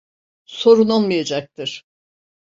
[0.47, 1.83] Sorun olmayacaktır.